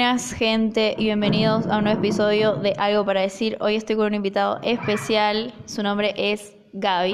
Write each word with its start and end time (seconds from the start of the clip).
Buenas 0.00 0.32
gente 0.32 0.94
y 0.96 1.04
bienvenidos 1.04 1.66
a 1.66 1.76
un 1.76 1.84
nuevo 1.84 1.98
episodio 1.98 2.54
de 2.54 2.72
Algo 2.78 3.04
para 3.04 3.20
decir. 3.20 3.58
Hoy 3.60 3.76
estoy 3.76 3.96
con 3.96 4.06
un 4.06 4.14
invitado 4.14 4.58
especial, 4.62 5.52
su 5.66 5.82
nombre 5.82 6.14
es 6.16 6.54
Gaby, 6.72 7.12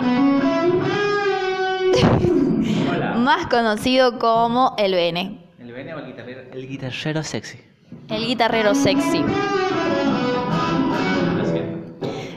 Hola. 2.89 3.15
más 3.19 3.49
conocido 3.49 4.21
como 4.21 4.77
el 4.79 4.95
Bene, 4.95 5.37
¿El 5.59 5.73
Bene 5.73 5.95
o 5.95 5.99
el 5.99 6.07
guitarrero? 6.07 6.43
El 6.53 6.69
guitarrero 6.69 7.25
sexy. 7.25 7.59
el 8.09 8.25
guitarrero 8.25 8.73
sexy. 8.73 9.25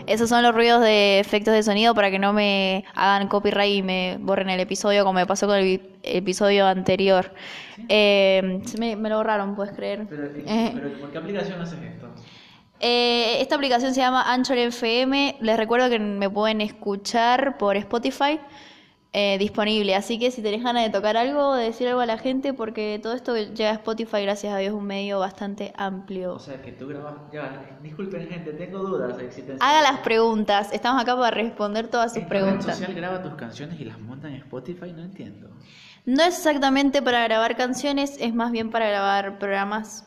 Esos 0.10 0.28
son 0.28 0.42
los 0.42 0.56
ruidos 0.56 0.82
de 0.82 1.20
efectos 1.20 1.54
de 1.54 1.62
sonido 1.62 1.94
para 1.94 2.10
que 2.10 2.18
no 2.18 2.34
me 2.34 2.84
hagan 2.96 3.28
copyright 3.28 3.76
y 3.76 3.84
me 3.84 4.18
borren 4.20 4.50
el 4.50 4.60
episodio 4.60 5.04
como 5.04 5.14
me 5.14 5.28
pasó 5.28 5.46
con 5.46 5.58
el 5.58 5.80
episodio 6.02 6.66
anterior. 6.66 7.32
Eh, 7.88 8.60
me, 8.80 8.96
me 8.96 9.08
lo 9.08 9.18
borraron, 9.18 9.56
¿puedes 9.56 9.76
creer? 9.76 10.08
Pero, 10.10 10.24
Eh, 10.48 10.72
pero 10.74 11.00
¿por 11.00 11.12
qué 11.12 11.18
aplicación 11.20 11.62
haces 11.62 11.80
esto? 11.80 12.08
Eh, 12.80 13.40
esta 13.40 13.54
aplicación 13.54 13.94
se 13.94 14.02
llama 14.02 14.24
Anchor 14.34 14.58
FM. 14.58 15.38
Les 15.42 15.58
recuerdo 15.58 15.92
que 15.92 16.00
me 16.00 16.28
pueden 16.28 16.62
escuchar 16.62 17.60
por 17.60 17.78
Spotify. 17.78 18.40
Eh, 19.12 19.38
disponible, 19.40 19.96
así 19.96 20.20
que 20.20 20.30
si 20.30 20.44
tenés 20.44 20.64
ganas 20.64 20.84
de 20.84 20.92
tocar 20.92 21.18
algo, 21.18 21.56
de 21.56 21.66
decir 21.66 21.88
algo 21.88 22.00
a 22.00 22.06
la 22.06 22.20
gente, 22.20 22.54
porque 22.54 23.00
todo 23.02 23.14
esto 23.14 23.36
llega 23.36 23.72
a 23.72 23.74
Spotify, 23.74 24.22
gracias 24.22 24.54
a 24.54 24.58
Dios, 24.58 24.72
es 24.72 24.78
un 24.78 24.86
medio 24.86 25.18
bastante 25.18 25.74
amplio. 25.76 26.36
O 26.36 26.40
sea, 26.40 26.62
que 26.62 26.74
tú 26.74 26.88
grabas... 26.88 27.16
Ya, 27.34 27.80
disculpen 27.82 28.28
gente, 28.28 28.54
tengo 28.54 28.80
dudas 28.80 29.18
existenciales. 29.18 29.62
Haga 29.62 29.82
las 29.82 30.02
preguntas, 30.02 30.70
estamos 30.74 31.02
acá 31.02 31.16
para 31.18 31.32
responder 31.32 31.88
todas 31.88 32.14
sus 32.14 32.22
¿Esta 32.22 32.34
red 32.36 32.42
preguntas. 32.42 32.78
social 32.78 32.94
graba 32.94 33.24
tus 33.24 33.34
canciones 33.34 33.80
y 33.80 33.86
las 33.86 34.00
monta 34.00 34.28
en 34.28 34.36
Spotify? 34.36 34.94
No 34.94 35.02
entiendo. 35.02 35.50
No 36.06 36.22
es 36.22 36.38
exactamente 36.38 37.02
para 37.02 37.24
grabar 37.24 37.58
canciones, 37.58 38.16
es 38.20 38.36
más 38.36 38.52
bien 38.52 38.70
para 38.70 38.90
grabar 38.90 39.40
programas 39.40 40.06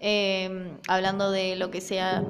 eh, 0.00 0.76
hablando 0.88 1.30
de 1.30 1.54
lo 1.54 1.70
que 1.70 1.80
sea 1.80 2.24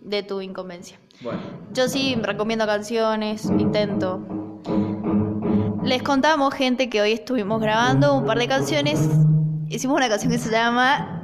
de 0.00 0.22
tu 0.24 0.40
inconveniencia. 0.40 0.98
Bueno. 1.20 1.40
Yo 1.72 1.86
sí 1.88 2.16
recomiendo 2.20 2.66
canciones, 2.66 3.44
intento. 3.44 4.37
Les 5.88 6.02
contamos, 6.02 6.52
gente, 6.54 6.90
que 6.90 7.00
hoy 7.00 7.12
estuvimos 7.12 7.62
grabando 7.62 8.14
un 8.14 8.26
par 8.26 8.38
de 8.38 8.46
canciones. 8.46 9.08
Hicimos 9.68 9.96
una 9.96 10.08
canción 10.08 10.30
que 10.30 10.38
se 10.38 10.50
llama. 10.50 11.22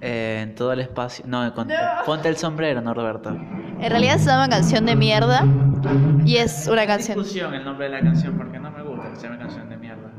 Eh, 0.00 0.40
en 0.42 0.54
todo 0.54 0.72
el 0.72 0.80
espacio... 0.80 1.24
No, 1.28 1.52
con- 1.54 1.68
ponte 2.06 2.28
el 2.28 2.38
sombrero, 2.38 2.80
no 2.80 2.94
Roberto. 2.94 3.28
En 3.28 3.90
realidad 3.90 4.16
se 4.16 4.26
llama 4.26 4.48
Canción 4.48 4.86
de 4.86 4.96
Mierda. 4.96 5.44
Y 6.24 6.36
es 6.36 6.68
una 6.68 6.86
canción. 6.86 7.18
discusión 7.18 7.52
el 7.52 7.62
nombre 7.64 7.86
de 7.90 7.92
la 7.92 8.00
canción 8.00 8.36
porque 8.38 8.58
no 8.58 8.70
me 8.70 8.82
gusta 8.82 9.10
que 9.10 9.16
se 9.16 9.22
llame 9.24 9.38
canción 9.38 9.68
de 9.68 9.76
mierda. 9.76 10.10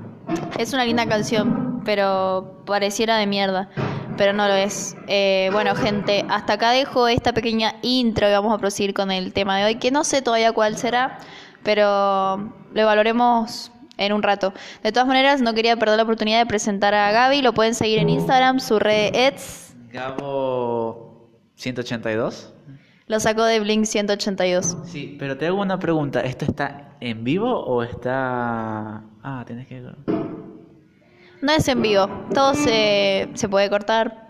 Es 0.59 0.71
una 0.73 0.85
linda 0.85 1.07
canción, 1.07 1.81
pero 1.83 2.61
pareciera 2.67 3.17
de 3.17 3.25
mierda. 3.25 3.69
Pero 4.17 4.33
no 4.33 4.47
lo 4.47 4.53
es. 4.53 4.95
Eh, 5.07 5.49
bueno, 5.51 5.73
gente, 5.75 6.25
hasta 6.29 6.53
acá 6.53 6.71
dejo 6.71 7.07
esta 7.07 7.33
pequeña 7.33 7.75
intro 7.81 8.29
y 8.29 8.31
vamos 8.31 8.53
a 8.53 8.59
proseguir 8.59 8.93
con 8.93 9.09
el 9.09 9.33
tema 9.33 9.57
de 9.57 9.65
hoy, 9.65 9.75
que 9.75 9.89
no 9.89 10.03
sé 10.03 10.21
todavía 10.21 10.51
cuál 10.51 10.77
será, 10.77 11.17
pero 11.63 12.37
lo 12.73 12.81
evaluaremos 12.81 13.71
en 13.97 14.13
un 14.13 14.23
rato. 14.23 14.53
De 14.83 14.91
todas 14.91 15.07
maneras, 15.07 15.41
no 15.41 15.53
quería 15.53 15.75
perder 15.77 15.97
la 15.97 16.03
oportunidad 16.03 16.39
de 16.39 16.45
presentar 16.45 16.93
a 16.93 17.11
Gaby. 17.11 17.41
Lo 17.41 17.53
pueden 17.53 17.75
seguir 17.75 17.99
en 17.99 18.09
Instagram, 18.09 18.59
su 18.59 18.79
red 18.79 19.15
es. 19.15 19.75
Gabo... 19.91 21.11
182. 21.55 22.53
Lo 23.05 23.19
sacó 23.19 23.43
de 23.43 23.59
Blink 23.59 23.85
182. 23.85 24.77
Sí, 24.85 25.15
pero 25.19 25.37
te 25.37 25.45
hago 25.45 25.61
una 25.61 25.77
pregunta. 25.77 26.21
¿Esto 26.21 26.45
está 26.45 26.95
en 26.99 27.23
vivo 27.23 27.51
o 27.51 27.83
está...? 27.83 29.03
Ah, 29.21 29.43
tienes 29.45 29.67
que... 29.67 29.81
No 31.41 31.51
es 31.51 31.67
en 31.67 31.81
vivo, 31.81 32.07
todo 32.33 32.53
se, 32.53 33.29
se 33.33 33.49
puede 33.49 33.69
cortar 33.69 34.27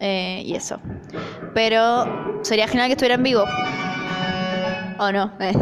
eh, 0.00 0.42
y 0.44 0.54
eso. 0.54 0.80
Pero 1.54 2.40
sería 2.42 2.68
genial 2.68 2.88
que 2.88 2.92
estuviera 2.92 3.14
en 3.14 3.22
vivo. 3.22 3.44
¿O 4.98 5.12
no? 5.12 5.32
Eh. 5.40 5.52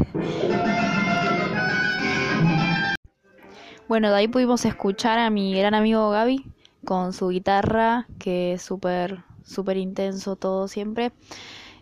Bueno, 3.89 4.11
de 4.11 4.17
ahí 4.17 4.27
pudimos 4.27 4.65
escuchar 4.65 5.21
a 5.21 5.31
mi 5.31 5.55
gran 5.57 5.73
amigo 5.73 6.11
Gaby 6.11 6.45
con 6.85 7.13
su 7.13 7.29
guitarra, 7.29 8.09
que 8.19 8.55
es 8.55 8.63
súper, 8.63 9.23
súper 9.45 9.77
intenso 9.77 10.35
todo 10.35 10.67
siempre. 10.67 11.13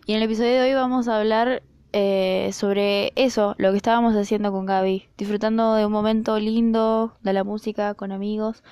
Y 0.05 0.11
en 0.11 0.17
el 0.17 0.23
episodio 0.23 0.51
de 0.51 0.61
hoy 0.61 0.73
vamos 0.75 1.07
a 1.07 1.17
hablar 1.17 1.63
eh, 1.93 2.51
sobre 2.53 3.11
eso, 3.15 3.55
lo 3.57 3.71
que 3.71 3.77
estábamos 3.77 4.13
haciendo 4.15 4.51
con 4.51 4.67
Gaby, 4.67 5.07
disfrutando 5.17 5.73
de 5.73 5.87
un 5.87 5.91
momento 5.91 6.37
lindo 6.37 7.17
de 7.23 7.33
la 7.33 7.43
música 7.43 7.95
con 7.95 8.11
amigos. 8.11 8.63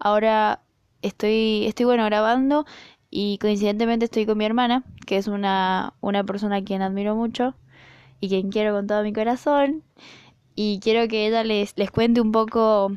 Ahora 0.00 0.60
estoy, 1.00 1.66
estoy 1.66 1.86
bueno 1.86 2.04
grabando 2.06 2.66
y 3.08 3.38
coincidentemente 3.38 4.06
estoy 4.06 4.26
con 4.26 4.36
mi 4.36 4.46
hermana, 4.46 4.82
que 5.06 5.16
es 5.16 5.28
una, 5.28 5.94
una 6.00 6.24
persona 6.24 6.56
a 6.56 6.64
quien 6.64 6.82
admiro 6.82 7.14
mucho 7.14 7.54
y 8.18 8.28
quien 8.28 8.50
quiero 8.50 8.74
con 8.74 8.88
todo 8.88 9.04
mi 9.04 9.12
corazón. 9.12 9.84
Y 10.62 10.78
quiero 10.78 11.08
que 11.08 11.26
ella 11.26 11.42
les, 11.42 11.72
les 11.78 11.90
cuente 11.90 12.20
un 12.20 12.32
poco, 12.32 12.92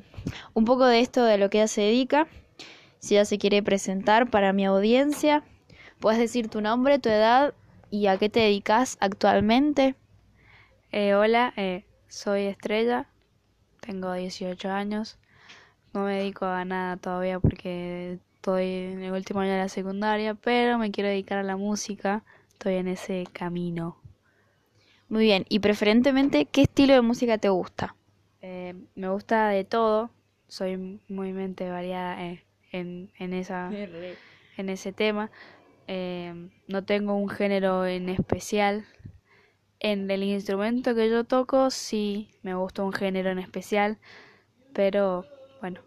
un 0.53 0.65
poco 0.65 0.85
de 0.85 0.99
esto, 0.99 1.23
de 1.23 1.37
lo 1.37 1.49
que 1.49 1.59
ella 1.59 1.69
se 1.69 1.79
dedica. 1.79 2.27
Si 2.99 3.15
ella 3.15 3.23
se 3.23 3.37
quiere 3.37 3.63
presentar 3.63 4.29
para 4.29 4.51
mi 4.51 4.65
audiencia, 4.65 5.45
puedes 5.99 6.19
decir 6.19 6.49
tu 6.49 6.59
nombre, 6.59 6.99
tu 6.99 7.07
edad 7.07 7.53
y 7.89 8.07
a 8.07 8.17
qué 8.17 8.27
te 8.27 8.41
dedicas 8.41 8.97
actualmente. 8.99 9.95
Eh, 10.91 11.15
hola, 11.15 11.53
eh, 11.55 11.85
soy 12.09 12.47
Estrella, 12.47 13.07
tengo 13.79 14.11
18 14.11 14.69
años, 14.69 15.17
no 15.93 16.03
me 16.03 16.15
dedico 16.15 16.43
a 16.43 16.65
nada 16.65 16.97
todavía 16.97 17.39
porque 17.39 18.19
estoy 18.35 18.65
en 18.65 19.03
el 19.03 19.13
último 19.13 19.39
año 19.39 19.53
de 19.53 19.59
la 19.59 19.69
secundaria, 19.69 20.33
pero 20.33 20.77
me 20.77 20.91
quiero 20.91 21.07
dedicar 21.07 21.37
a 21.37 21.43
la 21.43 21.55
música, 21.55 22.25
estoy 22.51 22.73
en 22.73 22.89
ese 22.89 23.25
camino. 23.31 24.02
Muy 25.13 25.25
bien, 25.25 25.45
y 25.47 25.59
preferentemente, 25.59 26.45
¿qué 26.45 26.63
estilo 26.63 26.95
de 26.95 27.01
música 27.01 27.37
te 27.37 27.49
gusta? 27.49 27.95
Eh, 28.41 28.73
me 28.95 29.09
gusta 29.09 29.49
de 29.49 29.63
todo, 29.63 30.09
soy 30.47 30.99
muy 31.07 31.33
mente 31.33 31.69
variada 31.69 32.25
eh, 32.25 32.43
en, 32.71 33.11
en, 33.19 33.33
esa, 33.33 33.69
en 34.57 34.69
ese 34.69 34.91
tema, 34.91 35.29
Eh, 35.85 36.33
no 36.67 36.83
tengo 36.83 37.13
un 37.13 37.29
género 37.29 37.85
en 37.85 38.09
especial. 38.09 38.85
En 39.79 40.09
el 40.09 40.23
instrumento 40.23 40.95
que 40.95 41.11
yo 41.11 41.25
toco 41.25 41.69
sí 41.69 42.29
me 42.41 42.55
gusta 42.55 42.81
un 42.81 42.91
género 42.93 43.29
en 43.29 43.37
especial, 43.37 43.99
pero 44.73 45.25
bueno, 45.61 45.81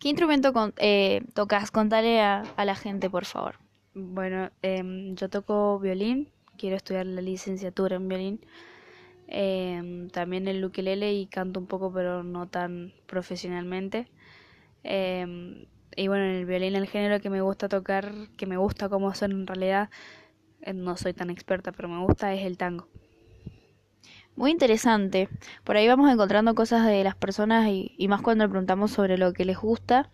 ¿Qué 0.00 0.08
instrumento 0.08 0.52
con- 0.52 0.74
eh, 0.78 1.22
tocas? 1.34 1.70
Contale 1.70 2.20
a, 2.20 2.42
a 2.56 2.64
la 2.64 2.74
gente, 2.74 3.08
por 3.08 3.26
favor. 3.26 3.54
bueno 3.94 4.50
em, 4.62 5.14
yo 5.14 5.28
toco 5.30 5.78
violín, 5.78 6.28
quiero 6.58 6.76
estudiar 6.76 7.06
la 7.06 7.20
licenciatura 7.20 7.96
en 7.96 8.08
violín, 8.08 8.40
Em, 9.26 10.10
también 10.10 10.48
el 10.48 10.64
ukelele 10.64 11.14
y 11.14 11.26
canto 11.26 11.58
un 11.58 11.66
poco 11.66 11.92
pero 11.92 12.22
no 12.22 12.46
tan 12.46 12.92
profesionalmente. 13.06 14.08
Em, 14.82 15.66
y 15.96 16.08
bueno, 16.08 16.24
en 16.24 16.30
el 16.32 16.46
violín 16.46 16.74
el 16.76 16.86
género 16.86 17.20
que 17.20 17.30
me 17.30 17.40
gusta 17.40 17.68
tocar, 17.68 18.12
que 18.36 18.46
me 18.46 18.56
gusta 18.56 18.88
cómo 18.88 19.14
son 19.14 19.32
en 19.32 19.46
realidad, 19.46 19.90
eh, 20.62 20.72
no 20.74 20.96
soy 20.96 21.14
tan 21.14 21.30
experta, 21.30 21.72
pero 21.72 21.88
me 21.88 22.04
gusta 22.04 22.34
es 22.34 22.44
el 22.44 22.58
tango. 22.58 22.88
Muy 24.36 24.50
interesante. 24.50 25.28
Por 25.62 25.76
ahí 25.76 25.86
vamos 25.88 26.12
encontrando 26.12 26.54
cosas 26.54 26.86
de 26.86 27.04
las 27.04 27.14
personas 27.14 27.68
y, 27.68 27.94
y 27.96 28.08
más 28.08 28.20
cuando 28.20 28.44
le 28.44 28.50
preguntamos 28.50 28.90
sobre 28.90 29.16
lo 29.16 29.32
que 29.32 29.44
les 29.44 29.58
gusta, 29.58 30.10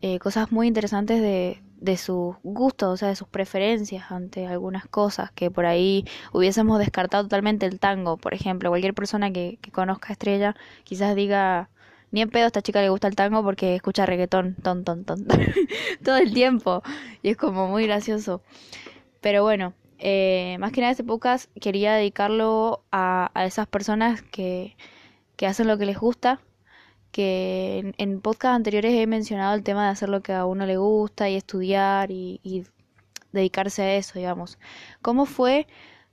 eh, 0.00 0.18
cosas 0.18 0.50
muy 0.50 0.66
interesantes 0.66 1.20
de, 1.20 1.62
de 1.80 1.96
sus 1.96 2.36
gustos, 2.42 2.94
o 2.94 2.96
sea, 2.96 3.08
de 3.08 3.16
sus 3.16 3.28
preferencias 3.28 4.10
ante 4.10 4.46
algunas 4.46 4.86
cosas 4.86 5.32
que 5.32 5.50
por 5.50 5.66
ahí 5.66 6.04
hubiésemos 6.32 6.78
descartado 6.78 7.24
totalmente 7.24 7.66
el 7.66 7.80
tango. 7.80 8.16
Por 8.18 8.34
ejemplo, 8.34 8.70
cualquier 8.70 8.94
persona 8.94 9.32
que, 9.32 9.58
que 9.62 9.70
conozca 9.70 10.12
Estrella 10.12 10.54
quizás 10.84 11.16
diga, 11.16 11.70
ni 12.10 12.20
en 12.22 12.30
pedo 12.30 12.44
a 12.44 12.46
esta 12.48 12.62
chica 12.62 12.82
le 12.82 12.90
gusta 12.90 13.08
el 13.08 13.16
tango 13.16 13.42
porque 13.42 13.74
escucha 13.76 14.06
reggaetón, 14.06 14.56
ton, 14.62 14.84
ton, 14.84 15.04
ton, 15.04 15.26
todo 16.04 16.16
el 16.18 16.34
tiempo. 16.34 16.82
Y 17.22 17.30
es 17.30 17.36
como 17.36 17.68
muy 17.68 17.86
gracioso. 17.86 18.42
Pero 19.20 19.42
bueno, 19.42 19.74
eh, 19.98 20.56
más 20.60 20.72
que 20.72 20.80
nada 20.80 20.92
este 20.92 21.04
podcast 21.04 21.50
quería 21.60 21.94
dedicarlo 21.94 22.82
a, 22.92 23.30
a 23.34 23.44
esas 23.46 23.66
personas 23.66 24.22
que, 24.22 24.76
que 25.36 25.46
hacen 25.46 25.66
lo 25.66 25.78
que 25.78 25.86
les 25.86 25.98
gusta, 25.98 26.40
que 27.12 27.78
en, 27.78 27.94
en 27.98 28.22
anteriores 28.42 28.94
he 28.94 29.06
mencionado 29.06 29.54
el 29.54 29.62
tema 29.62 29.84
de 29.84 29.90
hacer 29.90 30.08
lo 30.08 30.22
que 30.22 30.32
a 30.32 30.44
uno 30.46 30.66
le 30.66 30.76
gusta 30.76 31.28
y 31.28 31.36
estudiar 31.36 32.10
y, 32.10 32.40
y 32.42 32.64
dedicarse 33.32 33.82
a 33.82 33.94
eso, 33.96 34.18
digamos. 34.18 34.58
¿Cómo 35.02 35.26
fue 35.26 35.66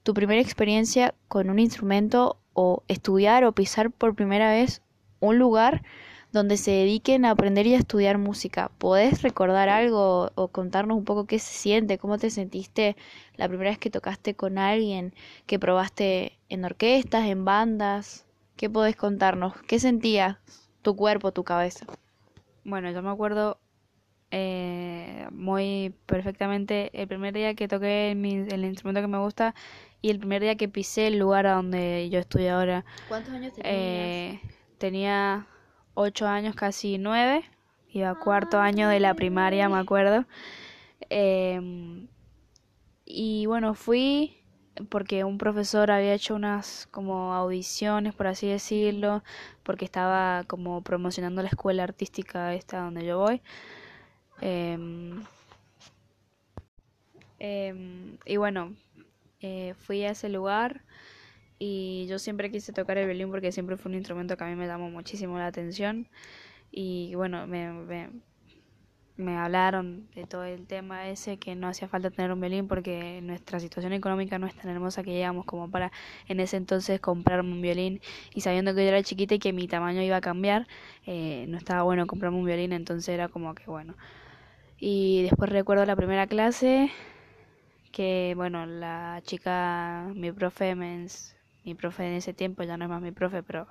tu 0.03 0.13
primera 0.13 0.41
experiencia 0.41 1.13
con 1.27 1.49
un 1.49 1.59
instrumento 1.59 2.39
o 2.53 2.83
estudiar 2.87 3.43
o 3.43 3.51
pisar 3.51 3.91
por 3.91 4.15
primera 4.15 4.51
vez 4.51 4.81
un 5.19 5.37
lugar 5.37 5.83
donde 6.31 6.57
se 6.57 6.71
dediquen 6.71 7.25
a 7.25 7.31
aprender 7.31 7.67
y 7.67 7.73
a 7.73 7.77
estudiar 7.77 8.17
música. 8.17 8.71
¿Podés 8.77 9.21
recordar 9.21 9.69
algo 9.69 10.31
o 10.35 10.47
contarnos 10.49 10.97
un 10.97 11.05
poco 11.05 11.25
qué 11.25 11.39
se 11.39 11.53
siente, 11.53 11.97
cómo 11.97 12.17
te 12.17 12.29
sentiste 12.29 12.95
la 13.35 13.47
primera 13.47 13.71
vez 13.71 13.79
que 13.79 13.89
tocaste 13.89 14.35
con 14.35 14.57
alguien, 14.57 15.13
que 15.45 15.59
probaste 15.59 16.37
en 16.49 16.65
orquestas, 16.65 17.27
en 17.27 17.45
bandas? 17.45 18.25
¿Qué 18.55 18.69
podés 18.69 18.95
contarnos? 18.95 19.53
¿Qué 19.67 19.79
sentías 19.79 20.37
tu 20.87 20.95
cuerpo, 20.95 21.33
tu 21.33 21.43
cabeza? 21.43 21.85
Bueno, 22.63 22.89
yo 22.91 23.01
me 23.01 23.09
acuerdo 23.09 23.57
eh, 24.31 25.27
muy 25.31 25.93
perfectamente 26.05 26.91
el 26.93 27.09
primer 27.09 27.33
día 27.33 27.55
que 27.55 27.67
toqué 27.67 28.13
mi- 28.15 28.47
el 28.49 28.63
instrumento 28.63 29.01
que 29.01 29.07
me 29.07 29.17
gusta 29.17 29.53
y 30.01 30.11
el 30.11 30.19
primer 30.19 30.41
día 30.41 30.55
que 30.55 30.69
pisé 30.69 31.07
el 31.07 31.19
lugar 31.19 31.45
a 31.45 31.55
donde 31.55 32.07
yo 32.09 32.19
estoy 32.19 32.47
ahora. 32.47 32.85
¿Cuántos 33.09 33.33
años 33.33 33.51
tenías? 33.51 33.69
Eh, 33.69 34.39
tenía 34.77 35.47
ocho 35.93 36.25
años, 36.25 36.55
casi 36.55 36.97
nueve. 36.97 37.43
Iba 37.89 38.11
a 38.11 38.15
cuarto 38.15 38.57
año 38.57 38.87
de 38.87 39.01
la 39.01 39.13
primaria, 39.13 39.67
me 39.67 39.79
acuerdo. 39.79 40.23
Em, 41.09 42.07
y 43.03 43.45
bueno, 43.45 43.73
fui 43.73 44.36
porque 44.89 45.23
un 45.23 45.37
profesor 45.37 45.91
había 45.91 46.13
hecho 46.13 46.35
unas 46.35 46.87
como 46.91 47.33
audiciones, 47.33 48.13
por 48.15 48.27
así 48.27 48.47
decirlo, 48.47 49.23
porque 49.63 49.85
estaba 49.85 50.43
como 50.47 50.81
promocionando 50.81 51.41
la 51.41 51.49
escuela 51.49 51.83
artística 51.83 52.53
esta 52.53 52.79
donde 52.81 53.05
yo 53.05 53.19
voy. 53.19 53.41
Em, 54.41 55.23
em, 57.39 58.17
y 58.25 58.37
bueno, 58.37 58.75
eh, 59.41 59.73
fui 59.77 60.03
a 60.03 60.11
ese 60.11 60.29
lugar 60.29 60.81
y 61.59 62.05
yo 62.07 62.19
siempre 62.19 62.51
quise 62.51 62.73
tocar 62.73 62.97
el 62.97 63.05
violín 63.07 63.31
porque 63.31 63.51
siempre 63.51 63.77
fue 63.77 63.89
un 63.91 63.97
instrumento 63.97 64.37
que 64.37 64.43
a 64.43 64.47
mí 64.47 64.55
me 64.55 64.67
llamó 64.67 64.89
muchísimo 64.89 65.37
la 65.37 65.47
atención. 65.47 66.07
Y 66.71 67.15
bueno, 67.15 67.47
me, 67.47 67.71
me, 67.71 68.09
me 69.17 69.37
hablaron 69.37 70.07
de 70.13 70.25
todo 70.25 70.43
el 70.43 70.67
tema 70.67 71.09
ese, 71.09 71.37
que 71.37 71.55
no 71.55 71.67
hacía 71.67 71.87
falta 71.87 72.11
tener 72.11 72.31
un 72.31 72.39
violín 72.39 72.67
porque 72.67 73.19
nuestra 73.23 73.59
situación 73.59 73.93
económica 73.93 74.37
no 74.39 74.47
es 74.47 74.55
tan 74.55 74.69
hermosa 74.69 75.03
que 75.03 75.11
llegamos 75.11 75.45
como 75.45 75.69
para 75.69 75.91
en 76.27 76.39
ese 76.39 76.57
entonces 76.57 76.99
comprarme 76.99 77.51
un 77.51 77.61
violín. 77.61 77.99
Y 78.33 78.41
sabiendo 78.41 78.73
que 78.75 78.83
yo 78.83 78.89
era 78.89 79.03
chiquita 79.03 79.35
y 79.35 79.39
que 79.39 79.53
mi 79.53 79.67
tamaño 79.67 80.01
iba 80.01 80.17
a 80.17 80.21
cambiar, 80.21 80.67
eh, 81.05 81.45
no 81.49 81.57
estaba 81.57 81.83
bueno 81.83 82.07
comprarme 82.07 82.37
un 82.37 82.45
violín, 82.45 82.73
entonces 82.73 83.09
era 83.09 83.27
como 83.27 83.55
que 83.55 83.65
bueno. 83.65 83.95
Y 84.79 85.23
después 85.23 85.49
recuerdo 85.49 85.85
la 85.85 85.95
primera 85.95 86.27
clase 86.27 86.91
que 87.91 88.33
bueno, 88.35 88.65
la 88.67 89.21
chica, 89.23 90.11
mi 90.13 90.31
profe, 90.31 90.75
me 90.75 91.07
mi 91.63 91.75
profe 91.75 92.07
en 92.07 92.13
ese 92.13 92.33
tiempo, 92.33 92.63
ya 92.63 92.77
no 92.77 92.85
es 92.85 92.89
más 92.89 93.01
mi 93.01 93.11
profe, 93.11 93.43
pero 93.43 93.67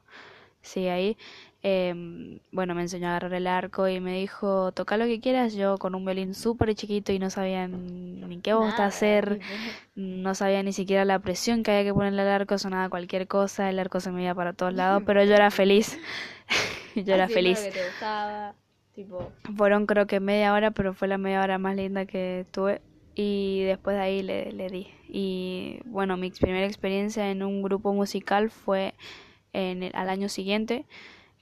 sigue 0.66 0.90
ahí, 0.90 1.16
em, 1.62 2.38
bueno, 2.52 2.74
me 2.74 2.82
enseñó 2.82 3.06
a 3.06 3.10
agarrar 3.10 3.34
el 3.34 3.46
arco 3.46 3.88
y 3.88 4.00
me 4.00 4.18
dijo, 4.18 4.72
toca 4.72 4.96
lo 4.96 5.06
que 5.06 5.20
quieras, 5.20 5.54
yo 5.54 5.78
con 5.78 5.94
un 5.94 6.04
violín 6.04 6.34
súper 6.34 6.74
chiquito 6.74 7.12
y 7.12 7.18
no 7.18 7.30
sabía 7.30 7.66
ni 7.68 8.40
qué 8.40 8.54
bosta 8.54 8.86
hacer, 8.86 9.40
no 9.94 10.34
sabía 10.34 10.62
ni 10.62 10.72
siquiera 10.72 11.04
la 11.04 11.18
presión 11.18 11.62
que 11.62 11.70
había 11.70 11.84
que 11.84 11.94
ponerle 11.94 12.22
al 12.22 12.28
arco, 12.28 12.58
sonaba 12.58 12.88
cualquier 12.88 13.26
cosa, 13.26 13.70
el 13.70 13.78
arco 13.78 14.00
se 14.00 14.10
me 14.10 14.24
iba 14.24 14.34
para 14.34 14.52
todos 14.52 14.74
lados, 14.74 15.02
pero 15.06 15.24
yo 15.24 15.34
era 15.34 15.50
feliz, 15.50 15.98
yo 16.94 17.14
era 17.14 17.28
feliz. 17.28 17.58
lo 17.58 17.72
que 17.72 17.78
te 17.78 17.86
gustaba, 17.86 18.54
tipo, 18.94 19.32
Fueron 19.56 19.86
creo 19.86 20.06
que 20.06 20.20
media 20.20 20.52
hora, 20.52 20.70
pero 20.70 20.94
fue 20.94 21.08
la 21.08 21.18
media 21.18 21.42
hora 21.42 21.58
más 21.58 21.76
linda 21.76 22.06
que 22.06 22.46
tuve. 22.50 22.80
Y 23.18 23.62
después 23.64 23.96
de 23.96 24.02
ahí 24.02 24.22
le, 24.22 24.52
le 24.52 24.68
di. 24.68 24.88
Y 25.08 25.80
bueno, 25.86 26.18
mi 26.18 26.30
primera 26.30 26.66
experiencia 26.66 27.30
en 27.30 27.42
un 27.42 27.62
grupo 27.62 27.94
musical 27.94 28.50
fue 28.50 28.92
en 29.56 29.82
el- 29.84 29.92
al 29.96 30.08
año 30.10 30.28
siguiente, 30.28 30.84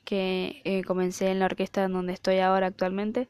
que 0.04 0.60
eh, 0.64 0.84
comencé 0.84 1.30
en 1.30 1.38
la 1.40 1.46
orquesta 1.46 1.84
en 1.84 1.92
donde 1.92 2.12
estoy 2.12 2.38
ahora 2.40 2.66
actualmente, 2.68 3.28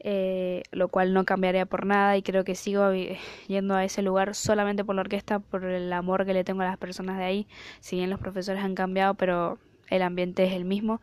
eh, 0.00 0.62
lo 0.72 0.88
cual 0.88 1.14
no 1.14 1.24
cambiaría 1.24 1.66
por 1.66 1.86
nada 1.86 2.16
y 2.16 2.22
creo 2.22 2.44
que 2.44 2.54
sigo 2.54 2.90
yendo 3.48 3.74
a 3.74 3.84
ese 3.84 4.02
lugar 4.02 4.34
solamente 4.34 4.84
por 4.84 4.94
la 4.96 5.02
orquesta, 5.02 5.38
por 5.40 5.64
el 5.64 5.92
amor 5.92 6.26
que 6.26 6.34
le 6.34 6.44
tengo 6.44 6.62
a 6.62 6.66
las 6.66 6.78
personas 6.78 7.18
de 7.18 7.24
ahí. 7.24 7.46
Si 7.80 7.96
bien 7.96 8.10
los 8.10 8.20
profesores 8.20 8.62
han 8.64 8.74
cambiado, 8.74 9.14
pero 9.14 9.58
el 9.90 10.02
ambiente 10.02 10.44
es 10.44 10.52
el 10.54 10.64
mismo. 10.64 11.00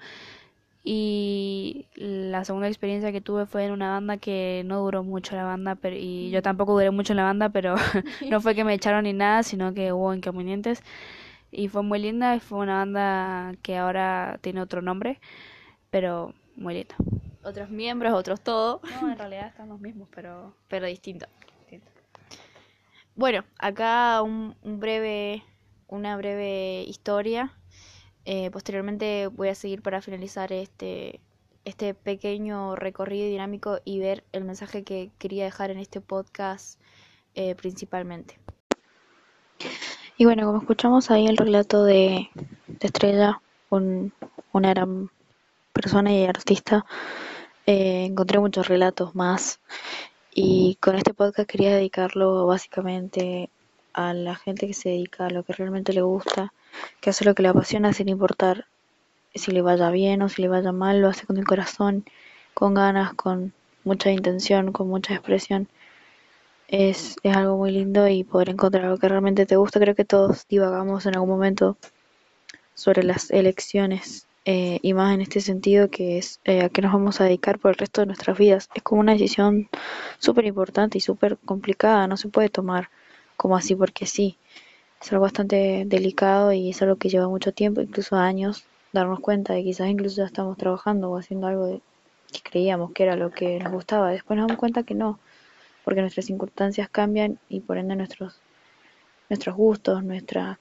Y 0.84 1.86
la 1.96 2.44
segunda 2.44 2.68
experiencia 2.68 3.12
que 3.12 3.22
tuve 3.22 3.46
fue 3.46 3.66
en 3.66 3.72
una 3.72 3.92
banda 3.92 4.18
que 4.18 4.64
no 4.66 4.80
duró 4.80 5.04
mucho 5.04 5.36
la 5.36 5.44
banda, 5.44 5.76
pero, 5.76 5.96
y 5.96 6.32
yo 6.32 6.42
tampoco 6.42 6.74
duré 6.74 6.90
mucho 6.90 7.14
en 7.14 7.18
la 7.18 7.24
banda, 7.24 7.50
pero 7.50 7.76
no 8.32 8.42
fue 8.42 8.56
que 8.56 8.64
me 8.64 8.74
echaron 8.74 9.04
ni 9.04 9.14
nada, 9.14 9.44
sino 9.44 9.74
que 9.76 9.94
hubo 9.94 10.12
inconvenientes. 10.14 10.82
Y 11.52 11.68
fue 11.68 11.84
muy 11.84 12.00
linda, 12.00 12.36
y 12.36 12.40
fue 12.40 12.60
una 12.60 12.78
banda 12.78 13.54
que 13.62 13.78
ahora 13.78 14.40
tiene 14.42 14.62
otro 14.62 14.82
nombre, 14.82 15.20
pero 15.90 16.34
muy 16.56 16.74
linda. 16.74 16.96
otros 17.44 17.70
miembros, 17.70 18.14
otros 18.14 18.42
todo, 18.42 18.82
No, 19.02 19.12
en 19.12 19.18
realidad 19.18 19.48
están 19.48 19.70
los 19.70 19.80
mismos, 19.80 20.08
pero... 20.14 20.56
pero 20.68 20.86
distinto. 20.88 21.28
Bueno, 23.16 23.44
acá 23.60 24.22
un, 24.22 24.56
un 24.64 24.80
breve, 24.80 25.44
una 25.88 26.16
breve 26.18 26.84
historia. 26.88 27.54
Eh, 28.26 28.50
posteriormente 28.52 29.28
voy 29.28 29.50
a 29.50 29.56
seguir 29.56 29.82
para 29.82 30.02
finalizar 30.02 30.54
este, 30.54 31.20
este 31.66 31.94
pequeño 31.94 32.76
recorrido 32.76 33.28
dinámico 33.28 33.80
y 33.84 34.00
ver 34.00 34.24
el 34.32 34.46
mensaje 34.46 34.84
que 34.84 35.12
quería 35.18 35.44
dejar 35.44 35.72
en 35.72 35.80
este 35.80 36.00
podcast 36.02 36.80
eh, 37.36 37.56
principalmente. 37.56 38.40
Y 40.22 40.26
bueno, 40.26 40.46
como 40.46 40.60
escuchamos 40.60 41.10
ahí 41.10 41.26
el 41.26 41.36
relato 41.36 41.84
de, 41.84 42.30
Estrella, 42.80 43.42
un- 43.72 44.14
una 44.52 44.70
gran 44.70 45.10
persona 45.74 46.14
y 46.14 46.26
artista, 46.26 46.86
eh, 47.66 48.06
encontré 48.06 48.38
muchos 48.38 48.68
relatos 48.68 49.16
más 49.16 49.60
y 50.32 50.78
con 50.80 50.94
este 50.96 51.16
podcast 51.16 51.50
quería 51.50 51.74
dedicarlo 51.76 52.46
básicamente 52.46 53.50
a 53.94 54.14
la 54.14 54.36
gente 54.36 54.68
que 54.68 54.76
se 54.76 54.90
dedica 54.90 55.26
a 55.26 55.32
lo 55.32 55.42
que 55.42 55.54
realmente 55.54 55.92
le 55.92 56.04
gusta, 56.04 56.54
que 57.00 57.10
hace 57.10 57.26
lo 57.26 57.34
que 57.34 57.42
le 57.42 57.50
apasiona 57.50 57.92
sin 57.92 58.08
importar 58.08 58.68
si 59.34 59.50
le 59.50 59.64
vaya 59.64 59.90
bien 59.90 60.22
o 60.22 60.30
si 60.30 60.44
le 60.44 60.50
vaya 60.50 60.72
mal, 60.72 61.02
lo 61.02 61.08
hace 61.08 61.26
con 61.26 61.38
el 61.40 61.46
corazón, 61.46 62.06
con 62.54 62.76
ganas, 62.76 63.16
con 63.16 63.54
mucha 63.84 64.12
intención, 64.12 64.72
con 64.72 64.88
mucha 64.88 65.16
expresión. 65.16 65.68
Es, 66.72 67.18
es 67.22 67.36
algo 67.36 67.58
muy 67.58 67.72
lindo 67.72 68.08
y 68.08 68.24
poder 68.24 68.50
encontrar 68.50 68.86
algo 68.86 68.98
que 68.98 69.10
realmente 69.10 69.46
te 69.46 69.58
gusta. 69.58 69.80
Creo 69.80 69.94
que 69.94 70.06
todos 70.06 70.48
divagamos 70.48 71.06
en 71.06 71.16
algún 71.16 71.30
momento 71.30 71.78
sobre 72.74 73.04
las 73.04 73.30
elecciones 73.30 74.26
eh, 74.46 74.80
y 74.82 74.94
más 74.94 75.14
en 75.14 75.20
este 75.20 75.42
sentido 75.42 75.90
que 75.90 76.18
es 76.18 76.40
eh, 76.46 76.62
a 76.64 76.70
qué 76.70 76.82
nos 76.82 76.94
vamos 76.94 77.22
a 77.22 77.26
dedicar 77.26 77.60
por 77.60 77.72
el 77.72 77.78
resto 77.78 78.02
de 78.02 78.08
nuestras 78.08 78.38
vidas. 78.38 78.70
Es 78.74 78.84
como 78.84 79.02
una 79.02 79.12
decisión 79.12 79.70
súper 80.18 80.46
importante 80.46 80.98
y 80.98 81.02
súper 81.02 81.38
complicada, 81.46 82.08
no 82.08 82.16
se 82.16 82.30
puede 82.30 82.48
tomar 82.48 82.90
como 83.36 83.58
así 83.58 83.76
porque 83.76 84.06
sí. 84.06 84.38
Es 85.02 85.12
algo 85.12 85.24
bastante 85.24 85.84
delicado 85.86 86.54
y 86.54 86.70
es 86.70 86.82
algo 86.82 86.96
que 86.96 87.10
lleva 87.10 87.28
mucho 87.28 87.52
tiempo, 87.52 87.82
incluso 87.82 88.16
años, 88.16 88.64
darnos 88.94 89.20
cuenta 89.20 89.54
de 89.54 89.64
quizás 89.64 89.90
incluso 89.90 90.18
ya 90.18 90.26
estamos 90.26 90.58
trabajando 90.58 91.12
o 91.12 91.18
haciendo 91.18 91.48
algo 91.48 91.82
que 92.32 92.40
creíamos 92.42 92.94
que 92.94 93.04
era 93.04 93.18
lo 93.18 93.30
que 93.32 93.60
nos 93.60 93.74
gustaba. 93.74 94.12
Después 94.12 94.38
nos 94.38 94.48
damos 94.48 94.60
cuenta 94.60 94.84
que 94.84 94.96
no, 94.96 95.20
porque 95.84 96.02
nuestras 96.02 96.26
circunstancias 96.26 96.90
cambian 96.90 97.40
y 97.50 97.62
por 97.62 97.78
ende 97.78 97.96
nuestros, 97.96 98.42
nuestros 99.30 99.56
gustos, 99.56 100.04
nuestra, 100.04 100.60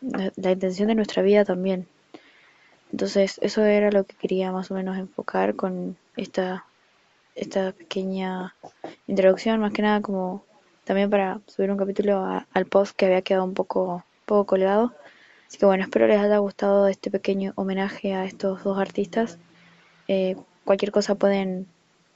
la 0.00 0.50
intención 0.50 0.88
de 0.88 0.94
nuestra 0.94 1.22
vida 1.22 1.44
también. 1.44 1.86
Entonces, 2.92 3.38
eso 3.42 3.64
era 3.64 3.90
lo 3.90 4.04
que 4.04 4.16
quería 4.16 4.52
más 4.52 4.70
o 4.70 4.74
menos 4.74 4.98
enfocar 4.98 5.54
con 5.54 5.96
esta, 6.16 6.66
esta 7.34 7.72
pequeña 7.72 8.54
introducción, 9.06 9.60
más 9.60 9.72
que 9.72 9.82
nada 9.82 10.00
como 10.00 10.44
también 10.84 11.08
para 11.08 11.40
subir 11.46 11.70
un 11.70 11.76
capítulo 11.76 12.44
al 12.52 12.66
post 12.66 12.96
que 12.96 13.06
había 13.06 13.22
quedado 13.22 13.44
un 13.44 13.54
poco, 13.54 14.04
poco 14.26 14.46
colgado. 14.46 14.92
Así 15.46 15.58
que 15.58 15.66
bueno, 15.66 15.84
espero 15.84 16.06
les 16.06 16.20
haya 16.20 16.38
gustado 16.38 16.88
este 16.88 17.10
pequeño 17.10 17.52
homenaje 17.54 18.14
a 18.14 18.24
estos 18.24 18.64
dos 18.64 18.78
artistas. 18.78 19.38
Eh, 20.08 20.36
cualquier 20.64 20.90
cosa 20.90 21.14
pueden 21.14 21.66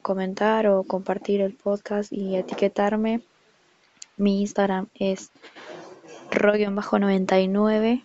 comentar 0.05 0.69
o 0.69 0.85
compartir 0.85 1.41
el 1.41 1.55
podcast 1.55 2.13
y 2.13 2.37
etiquetarme. 2.37 3.23
Mi 4.17 4.43
Instagram 4.43 4.87
es 4.95 5.33
ro-99 6.31 8.05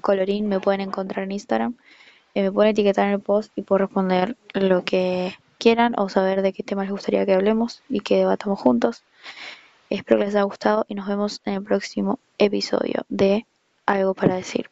colorín 0.00 0.48
me 0.48 0.60
pueden 0.60 0.80
encontrar 0.80 1.24
en 1.24 1.32
Instagram. 1.32 1.76
Eh, 2.34 2.42
me 2.42 2.52
pueden 2.52 2.72
etiquetar 2.72 3.06
en 3.06 3.12
el 3.14 3.20
post 3.20 3.52
y 3.56 3.62
puedo 3.62 3.78
responder 3.78 4.36
lo 4.54 4.84
que 4.84 5.34
quieran 5.58 5.94
o 5.98 6.08
saber 6.08 6.42
de 6.42 6.52
qué 6.52 6.62
temas 6.62 6.86
les 6.86 6.92
gustaría 6.92 7.26
que 7.26 7.34
hablemos 7.34 7.82
y 7.88 8.00
que 8.00 8.16
debatamos 8.16 8.58
juntos. 8.58 9.02
Espero 9.90 10.18
que 10.18 10.26
les 10.26 10.34
haya 10.34 10.44
gustado 10.44 10.84
y 10.88 10.94
nos 10.94 11.06
vemos 11.06 11.40
en 11.44 11.54
el 11.54 11.62
próximo 11.62 12.18
episodio 12.38 13.04
de 13.08 13.46
Algo 13.86 14.14
para 14.14 14.36
decir. 14.36 14.70